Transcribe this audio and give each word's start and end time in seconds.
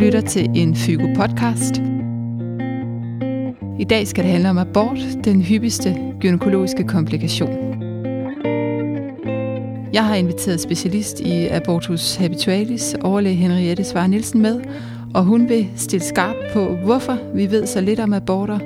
lytter 0.00 0.20
til 0.20 0.50
en 0.54 0.76
Fygo 0.76 1.06
podcast. 1.16 1.82
I 3.78 3.84
dag 3.84 4.06
skal 4.06 4.24
det 4.24 4.32
handle 4.32 4.50
om 4.50 4.58
abort, 4.58 4.98
den 5.24 5.42
hyppigste 5.42 5.96
gynækologiske 6.20 6.84
komplikation. 6.84 7.50
Jeg 9.92 10.04
har 10.04 10.14
inviteret 10.14 10.60
specialist 10.60 11.20
i 11.20 11.46
abortus 11.46 12.16
habitualis, 12.16 12.96
overlæge 13.02 13.34
Henriette 13.34 13.84
Svare 13.84 14.08
Nielsen 14.08 14.42
med, 14.42 14.60
og 15.14 15.24
hun 15.24 15.48
vil 15.48 15.68
stille 15.76 16.04
skarp 16.04 16.36
på, 16.52 16.76
hvorfor 16.84 17.18
vi 17.34 17.50
ved 17.50 17.66
så 17.66 17.80
lidt 17.80 18.00
om 18.00 18.12
aborter. 18.12 18.58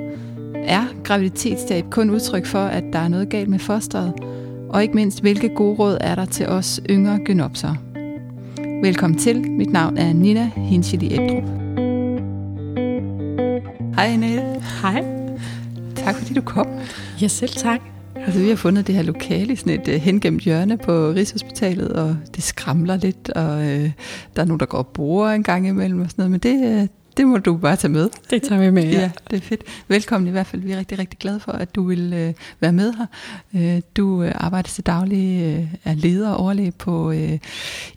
Er 0.55 0.83
graviditetstab 1.03 1.85
kun 1.91 2.09
udtryk 2.09 2.45
for, 2.45 2.65
at 2.65 2.83
der 2.93 2.99
er 2.99 3.07
noget 3.07 3.29
galt 3.29 3.49
med 3.49 3.59
fosteret? 3.59 4.13
Og 4.69 4.81
ikke 4.81 4.95
mindst, 4.95 5.21
hvilke 5.21 5.49
gode 5.49 5.75
råd 5.75 5.97
er 6.01 6.15
der 6.15 6.25
til 6.25 6.47
os 6.47 6.81
yngre 6.89 7.19
gynopsere? 7.25 7.84
Velkommen 8.81 9.19
til. 9.19 9.51
Mit 9.51 9.69
navn 9.69 9.97
er 9.97 10.13
Nina 10.13 10.51
Hinchili 10.55 11.05
Ebdrup. 11.05 11.43
Hej 13.95 14.05
Annette. 14.05 14.61
Hej. 14.81 15.03
Tak 15.95 16.15
fordi 16.15 16.33
du 16.33 16.41
kom. 16.41 16.67
Ja, 17.21 17.27
selv 17.27 17.49
tak. 17.49 17.79
Altså, 18.15 18.39
vi 18.39 18.49
har 18.49 18.55
fundet 18.55 18.87
det 18.87 18.95
her 18.95 19.03
lokale 19.03 19.53
i 19.53 19.55
sådan 19.55 19.81
et 19.81 19.87
uh, 19.87 19.93
hengemt 19.93 20.41
hjørne 20.41 20.77
på 20.77 20.91
Rigshospitalet, 20.91 21.89
og 21.89 22.17
det 22.35 22.43
skramler 22.43 22.97
lidt, 22.97 23.29
og 23.29 23.57
uh, 23.57 23.91
der 24.35 24.41
er 24.41 24.45
nogen, 24.45 24.59
der 24.59 24.65
går 24.65 24.77
og 24.77 24.87
borer 24.87 25.33
en 25.33 25.43
gang 25.43 25.67
imellem 25.67 26.01
og 26.01 26.09
sådan 26.09 26.29
noget, 26.29 26.31
men 26.31 26.39
det, 26.39 26.81
uh, 26.81 26.87
det 27.17 27.27
må 27.27 27.37
du 27.37 27.57
bare 27.57 27.75
tage 27.75 27.91
med. 27.91 28.09
Det 28.29 28.43
tager 28.43 28.61
vi 28.61 28.71
med, 28.71 28.83
ja. 28.83 28.99
ja. 28.99 29.11
det 29.31 29.37
er 29.37 29.41
fedt. 29.41 29.63
Velkommen 29.87 30.27
i 30.27 30.31
hvert 30.31 30.47
fald. 30.47 30.61
Vi 30.61 30.71
er 30.71 30.77
rigtig, 30.77 30.99
rigtig 30.99 31.19
glade 31.19 31.39
for, 31.39 31.51
at 31.51 31.75
du 31.75 31.83
vil 31.83 32.13
øh, 32.13 32.33
være 32.59 32.73
med 32.73 32.93
her. 32.93 33.05
Øh, 33.75 33.81
du 33.97 34.23
øh, 34.23 34.31
arbejder 34.35 34.69
til 34.69 34.85
daglig, 34.85 35.43
øh, 35.43 35.67
er 35.83 35.93
leder 35.93 36.29
og 36.29 36.37
overlæge 36.37 36.71
på 36.71 37.11
øh, 37.11 37.39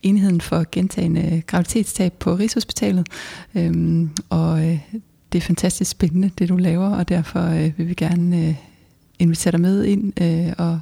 enheden 0.03 0.41
for 0.41 0.65
gentagende 0.73 1.43
graviditetstab 1.47 2.13
på 2.13 2.35
Rigshospitalet. 2.35 3.07
Øh, 3.55 4.07
og 4.29 4.67
øh, 4.67 4.79
det 5.33 5.39
er 5.39 5.43
fantastisk 5.43 5.91
spændende, 5.91 6.31
det 6.39 6.49
du 6.49 6.57
laver, 6.57 6.89
og 6.89 7.09
derfor 7.09 7.41
øh, 7.41 7.73
vil 7.79 7.89
vi 7.89 7.95
gerne 7.95 8.47
øh, 8.49 8.55
invitere 9.19 9.53
dig 9.53 9.61
med 9.61 9.85
ind 9.85 10.21
øh, 10.23 10.53
og, 10.59 10.81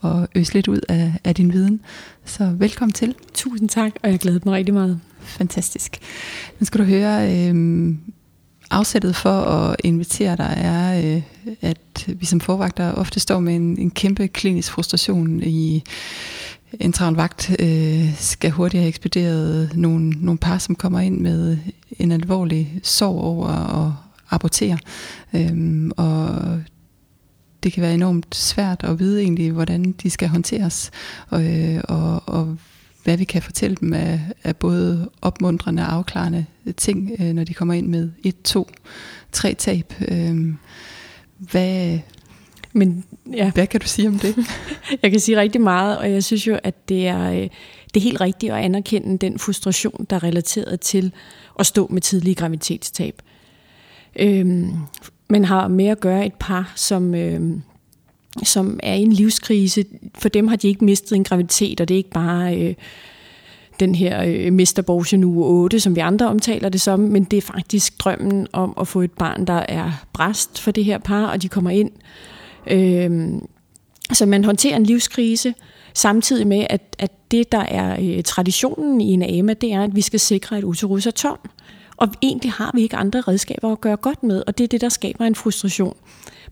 og 0.00 0.28
øse 0.34 0.54
lidt 0.54 0.68
ud 0.68 0.80
af, 0.88 1.12
af 1.24 1.34
din 1.34 1.52
viden. 1.52 1.80
Så 2.24 2.44
velkommen 2.58 2.92
til. 2.92 3.14
Tusind 3.34 3.68
tak, 3.68 3.92
og 4.02 4.10
jeg 4.10 4.18
glæder 4.18 4.40
mig 4.44 4.54
rigtig 4.54 4.74
meget. 4.74 5.00
Fantastisk. 5.24 5.98
Nu 6.60 6.66
skal 6.66 6.80
du 6.80 6.84
høre, 6.84 7.32
øh, 7.32 7.94
afsættet 8.70 9.16
for 9.16 9.40
at 9.40 9.76
invitere 9.84 10.36
dig 10.36 10.54
er, 10.56 11.14
øh, 11.14 11.22
at 11.60 12.06
vi 12.06 12.26
som 12.26 12.40
forvagter 12.40 12.92
ofte 12.92 13.20
står 13.20 13.40
med 13.40 13.56
en, 13.56 13.78
en 13.78 13.90
kæmpe 13.90 14.28
klinisk 14.28 14.72
frustration 14.72 15.42
i 15.42 15.84
en 16.80 16.92
travl 16.92 17.14
vagt 17.14 17.56
øh, 17.58 18.14
skal 18.16 18.50
hurtigt 18.50 18.80
have 18.80 18.88
ekspederet 18.88 19.70
nogle, 19.74 20.10
nogle 20.10 20.38
par, 20.38 20.58
som 20.58 20.74
kommer 20.74 21.00
ind 21.00 21.20
med 21.20 21.58
en 21.98 22.12
alvorlig 22.12 22.80
sorg 22.82 23.20
over 23.20 23.48
at 23.48 23.92
abortere. 24.30 24.78
Øhm, 25.34 25.92
og 25.96 26.30
det 27.62 27.72
kan 27.72 27.82
være 27.82 27.94
enormt 27.94 28.34
svært 28.34 28.84
at 28.84 28.98
vide 28.98 29.22
egentlig, 29.22 29.52
hvordan 29.52 29.92
de 29.92 30.10
skal 30.10 30.28
håndteres, 30.28 30.90
og, 31.28 31.44
øh, 31.44 31.80
og, 31.84 32.22
og 32.26 32.56
hvad 33.04 33.16
vi 33.16 33.24
kan 33.24 33.42
fortælle 33.42 33.76
dem 33.80 33.92
af, 33.92 34.20
af 34.44 34.56
både 34.56 35.10
opmuntrende 35.22 35.82
og 35.82 35.92
afklarende 35.92 36.46
ting, 36.76 37.10
øh, 37.20 37.32
når 37.32 37.44
de 37.44 37.54
kommer 37.54 37.74
ind 37.74 37.86
med 37.86 38.10
et, 38.24 38.42
to, 38.42 38.68
tre 39.32 39.54
tab. 39.54 39.92
Øh, 40.08 40.54
hvad, 41.38 41.98
Men, 42.72 43.04
ja. 43.32 43.50
hvad 43.50 43.66
kan 43.66 43.80
du 43.80 43.86
sige 43.86 44.08
om 44.08 44.18
det? 44.18 44.36
jeg 45.02 45.10
kan 45.10 45.20
sige 45.20 45.40
rigtig 45.40 45.60
meget, 45.60 45.98
og 45.98 46.10
jeg 46.10 46.24
synes 46.24 46.46
jo, 46.46 46.58
at 46.62 46.88
det 46.88 47.06
er, 47.06 47.30
øh, 47.30 47.48
det 47.94 47.96
er 47.96 48.00
helt 48.00 48.20
rigtigt 48.20 48.52
at 48.52 48.58
anerkende 48.58 49.18
den 49.18 49.38
frustration, 49.38 50.06
der 50.10 50.16
er 50.16 50.22
relateret 50.22 50.80
til 50.80 51.12
at 51.58 51.66
stå 51.66 51.86
med 51.90 52.00
tidlige 52.00 52.34
graviditetstab. 52.34 53.22
Øh, 54.18 54.46
man 55.28 55.44
har 55.44 55.68
med 55.68 55.86
at 55.86 56.00
gøre 56.00 56.26
et 56.26 56.34
par, 56.34 56.72
som... 56.76 57.14
Øh, 57.14 57.58
som 58.42 58.80
er 58.82 58.94
i 58.94 59.02
en 59.02 59.12
livskrise. 59.12 59.84
For 60.14 60.28
dem 60.28 60.48
har 60.48 60.56
de 60.56 60.68
ikke 60.68 60.84
mistet 60.84 61.16
en 61.16 61.24
graviditet, 61.24 61.80
og 61.80 61.88
det 61.88 61.94
er 61.94 61.98
ikke 61.98 62.10
bare 62.10 62.58
øh, 62.58 62.74
den 63.80 63.94
her 63.94 64.22
øh, 64.26 64.52
Mr. 64.52 65.16
nu 65.16 65.44
8, 65.44 65.80
som 65.80 65.96
vi 65.96 66.00
andre 66.00 66.28
omtaler 66.28 66.68
det 66.68 66.80
som, 66.80 67.00
men 67.00 67.24
det 67.24 67.36
er 67.36 67.42
faktisk 67.42 67.98
drømmen 67.98 68.46
om 68.52 68.74
at 68.80 68.88
få 68.88 69.00
et 69.00 69.12
barn, 69.12 69.44
der 69.46 69.64
er 69.68 69.92
bræst 70.12 70.60
for 70.60 70.70
det 70.70 70.84
her 70.84 70.98
par, 70.98 71.26
og 71.26 71.42
de 71.42 71.48
kommer 71.48 71.70
ind. 71.70 71.90
Øh, 72.66 73.40
så 74.12 74.26
man 74.26 74.44
håndterer 74.44 74.76
en 74.76 74.84
livskrise, 74.86 75.54
samtidig 75.94 76.46
med, 76.46 76.66
at, 76.70 76.96
at 76.98 77.12
det, 77.30 77.52
der 77.52 77.58
er 77.58 77.96
øh, 78.02 78.22
traditionen 78.22 79.00
i 79.00 79.12
en 79.12 79.22
AMA, 79.22 79.54
det 79.54 79.72
er, 79.72 79.82
at 79.82 79.96
vi 79.96 80.00
skal 80.00 80.20
sikre, 80.20 80.58
at 80.58 80.64
uterus 80.64 81.06
er 81.06 81.10
tom. 81.10 81.38
Og 81.96 82.08
egentlig 82.22 82.52
har 82.52 82.70
vi 82.74 82.82
ikke 82.82 82.96
andre 82.96 83.20
redskaber 83.20 83.72
at 83.72 83.80
gøre 83.80 83.96
godt 83.96 84.22
med, 84.22 84.42
og 84.46 84.58
det 84.58 84.64
er 84.64 84.68
det, 84.68 84.80
der 84.80 84.88
skaber 84.88 85.24
en 85.24 85.34
frustration. 85.34 85.96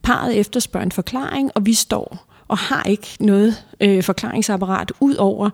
Parret 0.03 0.37
efterspørger 0.37 0.85
en 0.85 0.93
forklaring, 0.93 1.51
og 1.55 1.67
vi 1.67 1.75
står 1.75 2.33
og 2.49 2.59
har 2.59 2.83
ikke 2.83 3.09
noget 3.21 3.65
øh, 3.81 4.03
forklaringsapparat 4.03 4.93
ud 5.01 5.15
over 5.15 5.51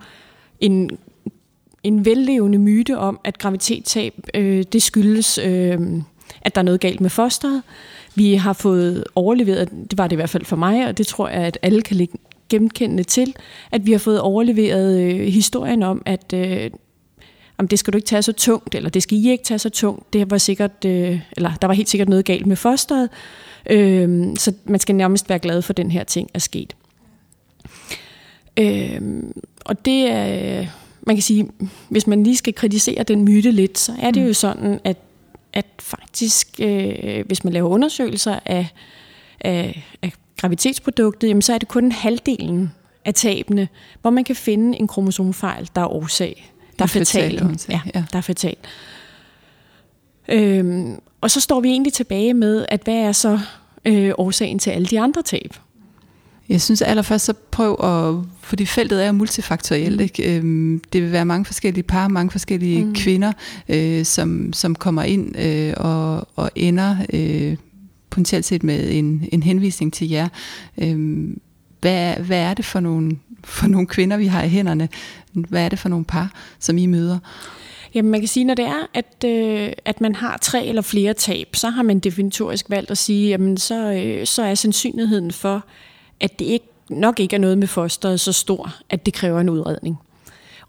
en, 0.60 0.90
en 1.82 2.04
vellevende 2.04 2.58
myte 2.58 2.98
om, 2.98 3.20
at 3.24 3.38
graviditetstab 3.38 4.14
øh, 4.34 4.64
det 4.72 4.82
skyldes, 4.82 5.38
øh, 5.38 5.78
at 6.42 6.54
der 6.54 6.60
er 6.60 6.64
noget 6.64 6.80
galt 6.80 7.00
med 7.00 7.10
fosteret. 7.10 7.62
Vi 8.14 8.34
har 8.34 8.52
fået 8.52 9.04
overleveret, 9.14 9.70
det 9.90 9.98
var 9.98 10.06
det 10.06 10.12
i 10.12 10.16
hvert 10.16 10.30
fald 10.30 10.44
for 10.44 10.56
mig, 10.56 10.86
og 10.86 10.98
det 10.98 11.06
tror 11.06 11.28
jeg, 11.28 11.42
at 11.42 11.58
alle 11.62 11.82
kan 11.82 11.96
lægge 11.96 12.18
genkendende 12.48 13.04
til, 13.04 13.34
at 13.70 13.86
vi 13.86 13.92
har 13.92 13.98
fået 13.98 14.20
overleveret 14.20 15.00
øh, 15.00 15.20
historien 15.20 15.82
om, 15.82 16.02
at 16.06 16.32
øh, 16.34 16.70
jamen, 17.58 17.68
det 17.70 17.78
skal 17.78 17.92
du 17.92 17.96
ikke 17.98 18.06
tage 18.06 18.22
så 18.22 18.32
tungt, 18.32 18.74
eller 18.74 18.90
det 18.90 19.02
skal 19.02 19.18
I 19.18 19.30
ikke 19.30 19.44
tage 19.44 19.58
så 19.58 19.70
tungt. 19.70 20.12
Det 20.12 20.30
var 20.30 20.38
sikkert, 20.38 20.84
øh, 20.86 21.20
eller 21.36 21.52
der 21.62 21.66
var 21.66 21.74
helt 21.74 21.88
sikkert 21.88 22.08
noget 22.08 22.24
galt 22.24 22.46
med 22.46 22.56
fosteret, 22.56 23.08
øh, 23.68 24.36
så 24.36 24.52
man 24.64 24.80
skal 24.80 24.94
nærmest 24.94 25.28
være 25.28 25.38
glad 25.38 25.62
for, 25.62 25.72
at 25.72 25.76
den 25.76 25.90
her 25.90 26.04
ting 26.04 26.30
er 26.34 26.38
sket. 26.38 26.76
Øh, 28.56 29.00
og 29.64 29.84
det 29.84 30.10
er, 30.10 30.66
man 31.02 31.16
kan 31.16 31.22
sige, 31.22 31.48
hvis 31.88 32.06
man 32.06 32.22
lige 32.22 32.36
skal 32.36 32.54
kritisere 32.54 33.02
den 33.02 33.24
myte 33.24 33.50
lidt, 33.50 33.78
så 33.78 33.92
er 33.98 34.10
det 34.10 34.22
jo 34.22 34.26
mm. 34.26 34.34
sådan, 34.34 34.80
at, 34.84 34.96
at 35.52 35.66
faktisk, 35.78 36.60
øh, 36.60 37.26
hvis 37.26 37.44
man 37.44 37.52
laver 37.52 37.68
undersøgelser 37.68 38.38
af, 38.44 38.68
af, 39.40 39.86
af 40.02 40.12
graviditetsproduktet, 40.36 41.28
jamen, 41.28 41.42
så 41.42 41.54
er 41.54 41.58
det 41.58 41.68
kun 41.68 41.92
halvdelen 41.92 42.72
af 43.04 43.14
tabene, 43.14 43.68
hvor 44.00 44.10
man 44.10 44.24
kan 44.24 44.36
finde 44.36 44.78
en 44.78 44.88
kromosomfejl, 44.88 45.68
der 45.74 45.80
er 45.80 45.92
årsag 45.92 46.52
der 46.78 46.84
er 46.84 46.88
fatal. 46.88 47.56
Ja, 47.68 47.80
ja, 47.94 48.04
der 48.12 48.18
er 48.18 48.20
fatal. 48.20 48.56
Øhm, 50.28 51.00
og 51.20 51.30
så 51.30 51.40
står 51.40 51.60
vi 51.60 51.68
egentlig 51.68 51.92
tilbage 51.92 52.34
med, 52.34 52.66
at 52.68 52.80
hvad 52.84 52.94
er 52.94 53.12
så 53.12 53.40
øh, 53.84 54.12
årsagen 54.18 54.58
til 54.58 54.70
alle 54.70 54.86
de 54.86 55.00
andre 55.00 55.22
tab? 55.22 55.54
Jeg 56.48 56.60
synes 56.60 56.82
allerførst 56.82 57.24
så 57.24 57.32
prøv 57.50 57.76
at, 57.84 58.26
fordi 58.40 58.66
feltet 58.66 59.04
er 59.04 59.12
multifaktorielt, 59.12 59.96
mm. 59.96 60.02
ikke? 60.02 60.36
Øhm, 60.36 60.82
det 60.92 61.02
vil 61.02 61.12
være 61.12 61.24
mange 61.24 61.44
forskellige 61.44 61.82
par, 61.82 62.08
mange 62.08 62.30
forskellige 62.30 62.84
mm. 62.84 62.94
kvinder, 62.94 63.32
øh, 63.68 64.04
som, 64.04 64.52
som 64.52 64.74
kommer 64.74 65.02
ind 65.02 65.38
øh, 65.38 65.74
og, 65.76 66.28
og 66.36 66.50
ender 66.54 66.96
øh, 67.12 67.56
potentielt 68.10 68.44
set 68.44 68.62
med 68.62 68.92
en, 68.92 69.28
en 69.32 69.42
henvisning 69.42 69.92
til 69.92 70.08
jer. 70.08 70.28
Øhm, 70.78 71.40
hvad, 71.80 72.14
hvad 72.14 72.38
er 72.38 72.54
det 72.54 72.64
for 72.64 72.80
nogle, 72.80 73.18
for 73.44 73.66
nogle 73.66 73.86
kvinder, 73.86 74.16
vi 74.16 74.26
har 74.26 74.42
i 74.42 74.48
hænderne? 74.48 74.88
Hvad 75.32 75.64
er 75.64 75.68
det 75.68 75.78
for 75.78 75.88
nogle 75.88 76.04
par, 76.04 76.32
som 76.58 76.78
I 76.78 76.86
møder? 76.86 77.18
Jamen 77.94 78.10
man 78.10 78.20
kan 78.20 78.28
sige, 78.28 78.44
når 78.44 78.54
det 78.54 78.64
er, 78.64 78.86
at, 78.94 79.24
øh, 79.24 79.72
at 79.84 80.00
man 80.00 80.14
har 80.14 80.36
tre 80.36 80.66
eller 80.66 80.82
flere 80.82 81.14
tab, 81.14 81.56
så 81.56 81.68
har 81.68 81.82
man 81.82 81.98
definitorisk 81.98 82.70
valgt 82.70 82.90
at 82.90 82.98
sige, 82.98 83.28
jamen 83.28 83.56
så, 83.56 83.92
øh, 83.92 84.26
så 84.26 84.42
er 84.42 84.54
sandsynligheden 84.54 85.32
for, 85.32 85.64
at 86.20 86.38
det 86.38 86.44
ikke, 86.44 86.66
nok 86.90 87.20
ikke 87.20 87.36
er 87.36 87.40
noget 87.40 87.58
med 87.58 87.66
fosteret 87.66 88.20
så 88.20 88.32
stor, 88.32 88.74
at 88.90 89.06
det 89.06 89.14
kræver 89.14 89.40
en 89.40 89.48
udredning. 89.48 89.98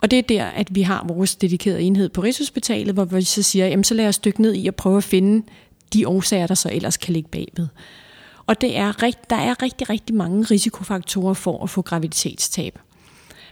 Og 0.02 0.12
det 0.12 0.20
er 0.20 0.24
der, 0.24 0.46
at 0.46 0.76
vi 0.76 0.82
har 0.82 1.06
vores 1.08 1.36
dedikerede 1.36 1.82
enhed 1.82 2.10
på 2.10 2.22
Rigshospitalet, 2.22 2.94
hvor 2.94 3.06
vi 3.06 3.22
så 3.22 3.44
siger, 3.44 3.68
jamen 3.68 3.84
så 3.84 3.94
lad 3.94 4.08
os 4.08 4.20
dykke 4.20 4.42
ned 4.42 4.54
i 4.54 4.68
at 4.68 4.76
prøve 4.76 4.98
at 4.98 5.04
finde 5.04 5.46
de 5.94 6.08
årsager, 6.08 6.48
der 6.48 6.56
så 6.56 6.70
ellers 6.72 6.98
kan 6.98 7.14
ligge 7.14 7.30
bagved. 7.30 7.68
Og 8.46 8.62
det 8.62 8.78
er 8.78 9.04
rigt, 9.04 9.30
der 9.30 9.36
er 9.36 9.64
rigtig, 9.64 9.90
rigtig 9.90 10.16
mange 10.16 10.44
risikofaktorer 10.44 11.34
for 11.34 11.64
at 11.64 11.70
få 11.70 11.82
graviditetstab. 11.82 12.80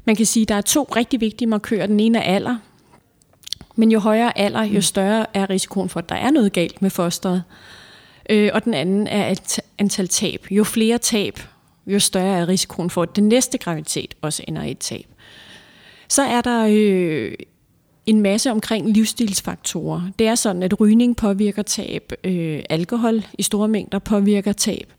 Man 0.05 0.15
kan 0.15 0.25
sige, 0.25 0.41
at 0.41 0.49
der 0.49 0.55
er 0.55 0.61
to 0.61 0.83
rigtig 0.95 1.21
vigtige 1.21 1.47
markører. 1.47 1.87
Den 1.87 1.99
ene 1.99 2.17
er 2.17 2.35
alder, 2.35 2.57
men 3.77 3.91
jo 3.91 3.99
højere 3.99 4.37
alder, 4.37 4.63
jo 4.63 4.81
større 4.81 5.25
er 5.33 5.49
risikoen 5.49 5.89
for, 5.89 5.99
at 5.99 6.09
der 6.09 6.15
er 6.15 6.31
noget 6.31 6.53
galt 6.53 6.81
med 6.81 6.89
fosteret. 6.89 7.43
Øh, 8.29 8.49
og 8.53 8.65
den 8.65 8.73
anden 8.73 9.07
er 9.07 9.29
et 9.29 9.59
antal 9.77 10.07
tab. 10.07 10.47
Jo 10.51 10.63
flere 10.63 10.97
tab, 10.97 11.39
jo 11.87 11.99
større 11.99 12.39
er 12.39 12.47
risikoen 12.47 12.89
for, 12.89 13.03
at 13.03 13.15
den 13.15 13.27
næste 13.27 13.57
graviditet 13.57 14.15
også 14.21 14.43
ender 14.47 14.63
i 14.63 14.71
et 14.71 14.79
tab. 14.79 15.05
Så 16.09 16.21
er 16.21 16.41
der 16.41 16.67
øh, 16.69 17.33
en 18.05 18.21
masse 18.21 18.51
omkring 18.51 18.89
livsstilsfaktorer. 18.89 20.01
Det 20.19 20.27
er 20.27 20.35
sådan, 20.35 20.63
at 20.63 20.79
rygning 20.79 21.15
påvirker 21.15 21.61
tab, 21.61 22.11
øh, 22.23 22.63
alkohol 22.69 23.25
i 23.37 23.43
store 23.43 23.67
mængder 23.67 23.99
påvirker 23.99 24.53
tab, 24.53 24.93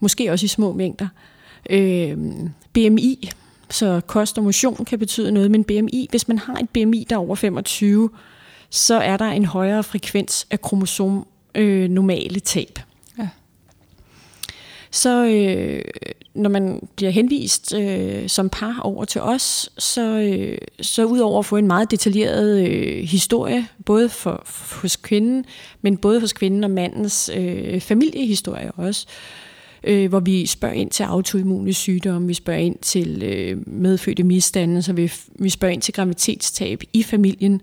måske 0.00 0.32
også 0.32 0.44
i 0.44 0.48
små 0.48 0.72
mængder. 0.72 1.08
Øh, 1.70 2.16
BMI, 2.72 3.30
så 3.72 4.00
kost 4.06 4.38
og 4.38 4.44
motion 4.44 4.84
kan 4.84 4.98
betyde 4.98 5.32
noget, 5.32 5.50
men 5.50 5.64
BMI, 5.64 6.06
hvis 6.10 6.28
man 6.28 6.38
har 6.38 6.54
et 6.54 6.70
BMI, 6.70 7.06
der 7.10 7.16
er 7.16 7.20
over 7.20 7.34
25, 7.34 8.10
så 8.70 8.94
er 8.94 9.16
der 9.16 9.24
en 9.24 9.44
højere 9.44 9.82
frekvens 9.82 10.46
af 10.50 10.60
kromosom 10.60 11.26
øh, 11.54 11.88
normale 11.88 12.40
tab. 12.40 12.78
Ja. 13.18 13.28
Så 14.90 15.24
øh, 15.26 15.84
når 16.34 16.50
man 16.50 16.88
bliver 16.96 17.10
henvist 17.10 17.74
øh, 17.74 18.28
som 18.28 18.48
par 18.48 18.80
over 18.82 19.04
til 19.04 19.20
os, 19.20 19.70
så, 19.78 20.18
øh, 20.18 20.58
så 20.80 21.04
udover 21.04 21.38
at 21.38 21.46
få 21.46 21.56
en 21.56 21.66
meget 21.66 21.90
detaljeret 21.90 22.68
øh, 22.68 23.04
historie, 23.04 23.68
både 23.84 24.08
for, 24.08 24.42
for, 24.44 24.80
hos 24.80 24.96
kvinden, 24.96 25.44
men 25.82 25.96
både 25.96 26.20
hos 26.20 26.32
kvinden 26.32 26.64
og 26.64 26.70
mandens 26.70 27.30
øh, 27.36 27.80
familiehistorie 27.80 28.72
også, 28.72 29.06
øh, 29.08 29.51
øh, 29.84 30.08
hvor 30.08 30.20
vi 30.20 30.46
spørger 30.46 30.74
ind 30.74 30.90
til 30.90 31.02
autoimmune 31.02 31.72
sygdomme, 31.72 32.28
vi 32.28 32.34
spørger 32.34 32.60
ind 32.60 32.76
til 32.78 33.22
øh, 33.22 33.68
medfødte 33.68 34.22
misdannelser, 34.22 34.92
vi, 34.92 35.12
vi 35.38 35.48
spørger 35.48 35.72
ind 35.72 35.82
til 35.82 35.94
graviditetstab 35.94 36.82
i 36.92 37.02
familien. 37.02 37.60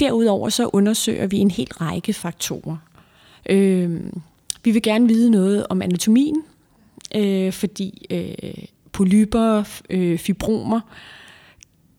Derudover 0.00 0.48
så 0.48 0.70
undersøger 0.72 1.26
vi 1.26 1.36
en 1.38 1.50
hel 1.50 1.72
række 1.72 2.12
faktorer. 2.12 2.76
Øh, 3.50 4.00
vi 4.64 4.70
vil 4.70 4.82
gerne 4.82 5.08
vide 5.08 5.30
noget 5.30 5.66
om 5.70 5.82
anatomien, 5.82 6.42
øh, 7.14 7.52
fordi 7.52 8.06
øh, 8.10 8.64
polyper, 8.92 9.64
øh, 9.90 10.18
fibromer 10.18 10.80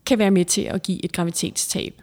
kan 0.06 0.20
være 0.20 0.32
med 0.32 0.46
til 0.46 0.62
at 0.62 0.84
give 0.84 1.06
et 1.06 1.12
graviditetstab. 1.12 2.02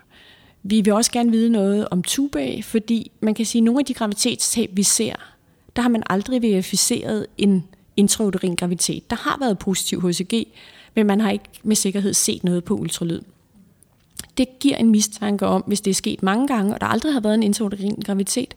Vi 0.63 0.81
vil 0.81 0.93
også 0.93 1.13
gerne 1.13 1.31
vide 1.31 1.51
noget 1.51 1.89
om 1.91 2.03
tuba, 2.03 2.61
fordi 2.61 3.11
man 3.21 3.35
kan 3.35 3.47
sige, 3.47 3.61
at 3.61 3.65
nogle 3.65 3.81
af 3.81 3.85
de 3.85 3.95
graviditetstab, 3.95 4.71
vi 4.73 4.83
ser, 4.83 5.36
der 5.77 5.83
har 5.83 5.89
man 5.89 6.03
aldrig 6.07 6.43
verificeret 6.43 7.27
en 7.39 7.65
intrauterin 7.97 8.55
graviditet. 8.55 9.11
Der 9.11 9.17
har 9.17 9.37
været 9.41 9.59
positiv 9.59 10.09
HCG, 10.09 10.47
men 10.95 11.07
man 11.07 11.21
har 11.21 11.31
ikke 11.31 11.45
med 11.63 11.77
sikkerhed 11.77 12.15
set 12.15 12.45
noget 12.45 12.65
på 12.65 12.75
ultralyd. 12.75 13.21
Det 14.39 14.59
giver 14.61 14.77
en 14.77 14.91
mistanke 14.91 15.47
om, 15.47 15.65
hvis 15.67 15.81
det 15.81 15.91
er 15.91 15.95
sket 15.95 16.23
mange 16.23 16.47
gange, 16.47 16.75
og 16.75 16.81
der 16.81 16.87
aldrig 16.87 17.13
har 17.13 17.21
været 17.21 17.35
en 17.35 17.43
intrauterin 17.43 18.03
graviditet, 18.05 18.55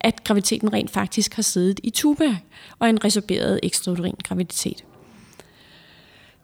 at 0.00 0.24
graviditeten 0.24 0.72
rent 0.72 0.90
faktisk 0.90 1.34
har 1.34 1.42
siddet 1.42 1.80
i 1.82 1.90
tuba 1.90 2.36
og 2.78 2.88
en 2.88 3.04
resorberet 3.04 3.60
ekstrauterin 3.62 4.14
graviditet. 4.24 4.84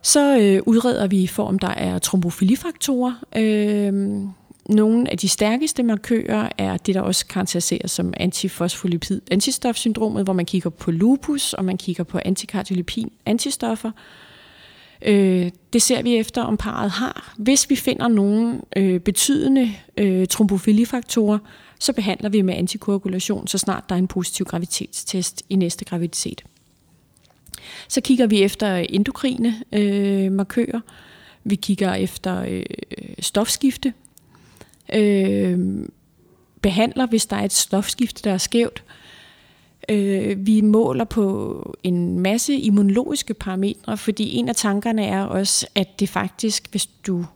Så 0.03 0.39
øh, 0.39 0.63
udreder 0.67 1.07
vi 1.07 1.27
for, 1.27 1.45
om 1.45 1.59
der 1.59 1.69
er 1.69 1.99
trombofilifaktorer. 1.99 3.15
Øh, 3.37 4.23
nogle 4.69 5.11
af 5.11 5.19
de 5.19 5.29
stærkeste 5.29 5.83
markører 5.83 6.49
er 6.59 6.77
det, 6.77 6.95
der 6.95 7.01
også 7.01 7.27
karakteriseres 7.27 7.91
som 7.91 8.15
antifosfolipid 8.17 9.21
antistofsyndromet, 9.31 10.25
hvor 10.25 10.33
man 10.33 10.47
kigger 10.47 10.71
på 10.71 10.91
lupus, 10.91 11.53
og 11.53 11.65
man 11.65 11.79
kigger 11.79 12.05
på 12.05 12.21
antikardiolipin 12.25 13.13
antistoffer. 13.27 13.91
Øh, 15.05 15.51
det 15.73 15.83
ser 15.83 16.03
vi 16.03 16.17
efter, 16.17 16.43
om 16.43 16.57
parret 16.57 16.91
har. 16.91 17.35
Hvis 17.37 17.71
vi 17.71 17.77
finder 17.77 18.09
nogle 18.09 18.61
øh, 18.77 19.01
betydende 19.01 19.75
øh, 19.97 20.27
trombofilifaktorer, 20.27 21.39
så 21.79 21.93
behandler 21.93 22.29
vi 22.29 22.43
med 22.43 22.55
antikoagulation, 22.55 23.47
så 23.47 23.59
snart 23.59 23.89
der 23.89 23.95
er 23.95 23.99
en 23.99 24.09
positiv 24.09 24.47
graviditetstest 24.47 25.43
i 25.49 25.57
næste 25.57 25.85
graviditet. 25.85 26.45
Så 27.89 28.01
kigger 28.01 28.27
vi 28.27 28.43
efter 28.43 28.77
endokrine 28.77 29.63
øh, 29.73 30.33
markører. 30.33 30.81
Vi 31.45 31.55
kigger 31.55 31.95
efter 31.95 32.45
øh, 32.49 32.65
stofskifte. 33.19 33.93
Øh, 34.95 35.59
behandler, 36.63 37.07
hvis 37.07 37.27
der 37.27 37.37
er 37.37 37.45
et 37.45 37.53
stofskifte, 37.53 38.23
der 38.25 38.33
er 38.33 38.39
skævt. 38.39 38.85
Øh, 39.89 40.47
vi 40.47 40.61
måler 40.61 41.05
på 41.05 41.77
en 41.83 42.19
masse 42.19 42.55
immunologiske 42.55 43.35
parametre, 43.35 43.97
fordi 43.97 44.35
en 44.35 44.49
af 44.49 44.57
tankerne 44.57 45.05
er 45.05 45.23
også, 45.23 45.67
at 45.75 46.01
det 46.01 46.09
faktisk, 46.09 46.69
hvis 46.71 46.87
du 46.87 47.27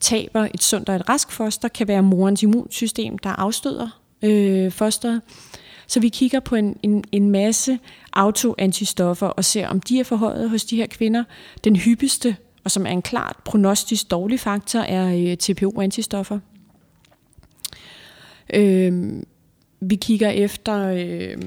taber 0.00 0.48
et 0.54 0.62
sundt 0.62 0.88
og 0.88 0.96
et 0.96 1.08
rask 1.08 1.32
foster, 1.32 1.68
kan 1.68 1.88
være 1.88 2.02
morens 2.02 2.42
immunsystem, 2.42 3.18
der 3.18 3.30
afstøder 3.30 4.00
øh, 4.22 4.72
fosteret. 4.72 5.20
Så 5.86 6.00
vi 6.00 6.08
kigger 6.08 6.40
på 6.40 6.56
en, 6.56 6.76
en, 6.82 7.04
en 7.12 7.30
masse 7.30 7.78
autoantistoffer 8.12 9.26
og 9.26 9.44
ser, 9.44 9.68
om 9.68 9.80
de 9.80 10.00
er 10.00 10.04
forhøjet 10.04 10.50
hos 10.50 10.64
de 10.64 10.76
her 10.76 10.86
kvinder. 10.86 11.24
Den 11.64 11.76
hyppigste, 11.76 12.36
og 12.64 12.70
som 12.70 12.86
er 12.86 12.90
en 12.90 13.02
klart 13.02 13.36
prognostisk 13.44 14.10
dårlig 14.10 14.40
faktor, 14.40 14.78
er 14.78 15.30
øh, 15.30 15.36
TPO-antistoffer. 15.36 16.38
Øh, 18.54 19.22
vi 19.80 19.96
kigger 19.96 20.30
efter 20.30 20.88
øh, 20.88 21.42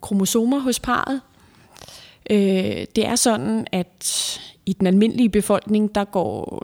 kromosomer 0.00 0.58
hos 0.58 0.80
parret. 0.80 1.20
Øh, 2.30 2.86
det 2.96 3.06
er 3.06 3.16
sådan, 3.16 3.66
at 3.72 4.40
i 4.66 4.72
den 4.72 4.86
almindelige 4.86 5.28
befolkning, 5.28 5.94
der 5.94 6.04
går 6.04 6.62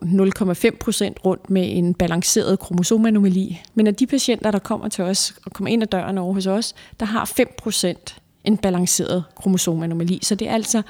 0,5 0.69 0.77
procent 0.79 1.17
rundt 1.25 1.49
med 1.49 1.77
en 1.77 1.93
balanceret 1.93 2.59
kromosomanomali. 2.59 3.61
Men 3.73 3.87
af 3.87 3.95
de 3.95 4.07
patienter, 4.07 4.51
der 4.51 4.59
kommer 4.59 4.87
til 4.87 5.03
os 5.03 5.33
og 5.45 5.51
kommer 5.51 5.71
ind 5.71 5.83
ad 5.83 5.87
døren 5.87 6.17
over 6.17 6.33
hos 6.33 6.47
os, 6.47 6.75
der 6.99 7.05
har 7.05 7.25
5 7.25 7.47
procent 7.57 8.17
en 8.43 8.57
balanceret 8.57 9.23
kromosomanomali. 9.35 10.19
Så 10.21 10.35
det 10.35 10.49
er 10.49 10.53
altså 10.53 10.81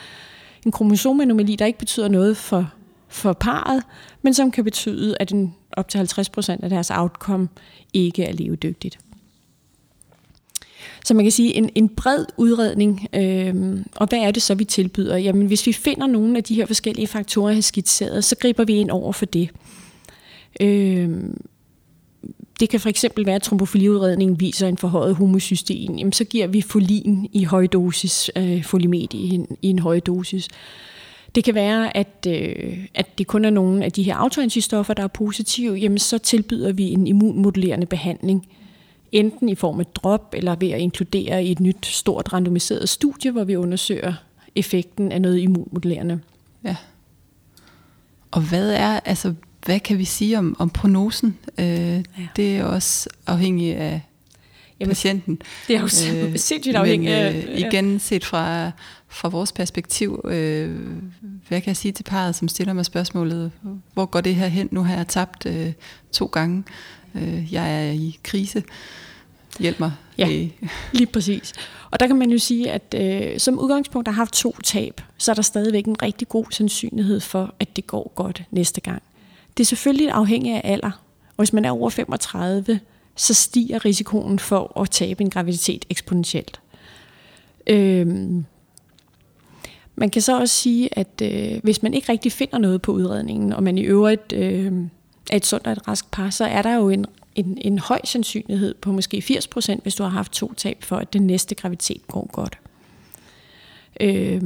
en 0.65 0.71
kromosomanomali, 0.71 1.55
der 1.55 1.65
ikke 1.65 1.79
betyder 1.79 2.07
noget 2.07 2.37
for, 2.37 2.71
for 3.15 3.33
parret, 3.33 3.83
men 4.21 4.33
som 4.33 4.51
kan 4.51 4.63
betyde, 4.63 5.15
at 5.19 5.31
en, 5.31 5.55
op 5.71 5.89
til 5.89 5.97
50 5.97 6.29
procent 6.29 6.63
af 6.63 6.69
deres 6.69 6.91
outcome 6.91 7.47
ikke 7.93 8.23
er 8.23 8.33
levedygtigt. 8.33 8.99
Så 11.05 11.13
man 11.13 11.25
kan 11.25 11.31
sige 11.31 11.55
en, 11.55 11.69
en 11.75 11.89
bred 11.89 12.25
udredning. 12.37 13.07
Øh, 13.13 13.77
og 13.95 14.07
hvad 14.07 14.19
er 14.19 14.31
det 14.31 14.41
så, 14.41 14.55
vi 14.55 14.63
tilbyder? 14.63 15.17
Jamen, 15.17 15.47
hvis 15.47 15.67
vi 15.67 15.73
finder 15.73 16.07
nogle 16.07 16.37
af 16.37 16.43
de 16.43 16.55
her 16.55 16.65
forskellige 16.65 17.07
faktorer, 17.07 17.49
jeg 17.49 17.57
har 17.57 17.61
skitseret, 17.61 18.23
så 18.23 18.35
griber 18.35 18.63
vi 18.63 18.73
ind 18.73 18.89
over 18.89 19.11
for 19.11 19.25
det. 19.25 19.49
Øh, 20.61 21.09
det 22.59 22.69
kan 22.69 22.79
for 22.79 22.89
eksempel 22.89 23.25
være, 23.25 23.35
at 23.35 23.41
trombofiliudredningen 23.41 24.39
viser 24.39 24.67
en 24.67 24.77
forhøjet 24.77 25.15
homocystein. 25.15 25.97
Jamen, 25.99 26.13
så 26.13 26.23
giver 26.23 26.47
vi 26.47 26.61
folin 26.61 27.29
i 27.33 27.43
høj 27.43 27.67
dosis, 27.67 28.31
øh, 28.37 28.63
folimet 28.63 29.13
i 29.13 29.29
en, 29.29 29.57
i 29.61 29.69
en 29.69 29.79
høj 29.79 29.99
dosis. 29.99 30.47
Det 31.35 31.43
kan 31.43 31.55
være, 31.55 31.97
at, 31.97 32.27
øh, 32.27 32.85
at 32.93 33.17
det 33.17 33.27
kun 33.27 33.45
er 33.45 33.49
nogle 33.49 33.85
af 33.85 33.91
de 33.91 34.03
her 34.03 34.15
autoantistoffer, 34.15 34.93
der 34.93 35.03
er 35.03 35.07
positive. 35.07 35.75
Jamen, 35.75 35.97
så 35.97 36.17
tilbyder 36.17 36.73
vi 36.73 36.83
en 36.83 37.07
immunmodulerende 37.07 37.85
behandling 37.85 38.47
enten 39.11 39.49
i 39.49 39.55
form 39.55 39.79
af 39.79 39.85
drop 39.85 40.33
eller 40.37 40.55
ved 40.55 40.69
at 40.69 40.79
inkludere 40.79 41.43
i 41.43 41.51
et 41.51 41.59
nyt 41.59 41.85
stort 41.85 42.33
randomiseret 42.33 42.89
studie, 42.89 43.31
hvor 43.31 43.43
vi 43.43 43.55
undersøger 43.55 44.13
effekten 44.55 45.11
af 45.11 45.21
noget 45.21 45.39
immunmodellerende. 45.39 46.19
Ja. 46.63 46.75
Og 48.31 48.41
hvad 48.41 48.71
er, 48.71 48.99
altså, 48.99 49.33
hvad 49.65 49.79
kan 49.79 49.97
vi 49.97 50.05
sige 50.05 50.37
om, 50.37 50.55
om 50.59 50.69
prognosen? 50.69 51.37
Øh, 51.57 51.67
ja. 51.67 52.03
Det 52.35 52.57
er 52.57 52.63
også 52.63 53.09
afhængigt 53.27 53.77
af 53.77 54.01
Jamen, 54.79 54.89
patienten. 54.89 55.41
Det 55.67 55.75
er 55.75 55.79
jo 55.79 55.85
øh, 56.27 56.37
sindssygt 56.37 56.75
afhængigt 56.75 57.13
af... 57.13 57.45
Øh, 57.47 57.59
igen 57.59 57.99
set 57.99 58.25
fra, 58.25 58.71
fra 59.15 59.29
vores 59.29 59.51
perspektiv, 59.51 60.21
øh, 60.25 60.75
hvad 61.47 61.61
kan 61.61 61.67
jeg 61.67 61.77
sige 61.77 61.91
til 61.91 62.03
parret, 62.03 62.35
som 62.35 62.47
stiller 62.47 62.73
mig 62.73 62.85
spørgsmålet, 62.85 63.51
hvor 63.93 64.05
går 64.05 64.21
det 64.21 64.35
her 64.35 64.47
hen? 64.47 64.69
Nu 64.71 64.83
har 64.83 64.95
jeg 64.95 65.07
tabt 65.07 65.45
øh, 65.45 65.73
to 66.11 66.25
gange. 66.25 66.63
Øh, 67.15 67.53
jeg 67.53 67.87
er 67.87 67.91
i 67.91 68.19
krise. 68.23 68.63
Hjælp 69.59 69.79
mig. 69.79 69.91
Ja, 70.17 70.47
lige 70.91 71.05
præcis. 71.05 71.53
Og 71.91 71.99
der 71.99 72.07
kan 72.07 72.15
man 72.15 72.29
jo 72.29 72.37
sige, 72.37 72.71
at 72.71 72.95
øh, 72.97 73.39
som 73.39 73.59
udgangspunkt 73.59 74.07
har 74.07 74.13
haft 74.13 74.33
to 74.33 74.55
tab, 74.63 75.01
så 75.17 75.31
er 75.31 75.35
der 75.35 75.41
stadigvæk 75.41 75.85
en 75.85 76.01
rigtig 76.01 76.27
god 76.27 76.45
sandsynlighed 76.51 77.19
for, 77.19 77.55
at 77.59 77.75
det 77.75 77.87
går 77.87 78.11
godt 78.15 78.43
næste 78.51 78.81
gang. 78.81 79.03
Det 79.57 79.63
er 79.63 79.65
selvfølgelig 79.65 80.09
afhængigt 80.09 80.55
af 80.55 80.61
alder. 80.63 80.91
Og 81.27 81.43
hvis 81.43 81.53
man 81.53 81.65
er 81.65 81.71
over 81.71 81.89
35, 81.89 82.79
så 83.15 83.33
stiger 83.33 83.85
risikoen 83.85 84.39
for 84.39 84.81
at 84.81 84.89
tabe 84.89 85.21
en 85.21 85.29
graviditet 85.29 85.85
eksponentielt. 85.89 86.59
Øhm, 87.67 88.45
man 89.95 90.09
kan 90.09 90.21
så 90.21 90.39
også 90.39 90.55
sige, 90.55 90.99
at 90.99 91.21
øh, 91.21 91.59
hvis 91.63 91.83
man 91.83 91.93
ikke 91.93 92.11
rigtig 92.11 92.31
finder 92.31 92.57
noget 92.57 92.81
på 92.81 92.91
udredningen, 92.91 93.53
og 93.53 93.63
man 93.63 93.77
i 93.77 93.81
øvrigt 93.81 94.33
øh, 94.33 94.73
er 95.31 95.35
et 95.35 95.45
sundt 95.45 95.67
og 95.67 95.73
et 95.73 95.87
rask 95.87 96.11
par, 96.11 96.29
så 96.29 96.45
er 96.45 96.61
der 96.61 96.75
jo 96.75 96.89
en, 96.89 97.05
en, 97.35 97.57
en 97.61 97.79
høj 97.79 97.99
sandsynlighed 98.03 98.73
på 98.73 98.91
måske 98.91 99.17
80%, 99.17 99.81
hvis 99.83 99.95
du 99.95 100.03
har 100.03 100.09
haft 100.09 100.31
to 100.31 100.53
tab, 100.53 100.83
for 100.83 100.97
at 100.97 101.13
den 101.13 101.27
næste 101.27 101.55
graviditet 101.55 102.07
går 102.07 102.29
godt. 102.31 102.59
Øh, 103.99 104.41